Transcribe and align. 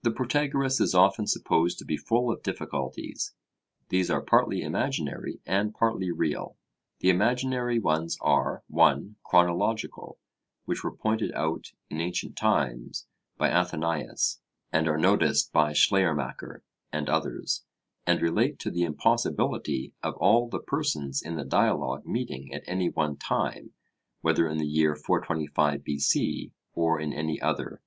The 0.00 0.10
Protagoras 0.10 0.80
is 0.80 0.94
often 0.94 1.26
supposed 1.26 1.78
to 1.78 1.84
be 1.84 1.98
full 1.98 2.32
of 2.32 2.42
difficulties. 2.42 3.34
These 3.90 4.10
are 4.10 4.22
partly 4.22 4.62
imaginary 4.62 5.42
and 5.44 5.74
partly 5.74 6.10
real. 6.10 6.56
The 7.00 7.10
imaginary 7.10 7.78
ones 7.78 8.16
are 8.22 8.62
(1) 8.68 9.16
Chronological, 9.22 10.18
which 10.64 10.82
were 10.82 10.96
pointed 10.96 11.30
out 11.32 11.72
in 11.90 12.00
ancient 12.00 12.36
times 12.38 13.06
by 13.36 13.50
Athenaeus, 13.50 14.40
and 14.72 14.88
are 14.88 14.96
noticed 14.96 15.52
by 15.52 15.74
Schleiermacher 15.74 16.64
and 16.90 17.10
others, 17.10 17.64
and 18.06 18.22
relate 18.22 18.58
to 18.60 18.70
the 18.70 18.84
impossibility 18.84 19.92
of 20.02 20.14
all 20.16 20.48
the 20.48 20.58
persons 20.58 21.20
in 21.20 21.36
the 21.36 21.44
Dialogue 21.44 22.06
meeting 22.06 22.50
at 22.54 22.64
any 22.66 22.88
one 22.88 23.16
time, 23.18 23.74
whether 24.22 24.48
in 24.48 24.56
the 24.56 24.64
year 24.66 24.96
425 24.96 25.84
B.C., 25.84 26.50
or 26.72 26.98
in 26.98 27.12
any 27.12 27.38
other. 27.42 27.82